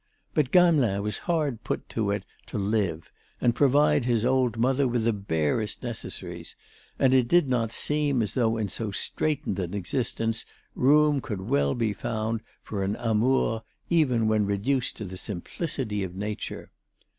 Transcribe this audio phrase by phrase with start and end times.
[0.33, 5.03] But Gamelin was hard put to it to live and provide his old mother with
[5.03, 6.55] the barest necessaries,
[6.97, 10.43] and it did not seem as though in so straitened an existence
[10.73, 13.61] room could well be found for an amour
[13.91, 16.71] even when reduced to the simplicity of nature.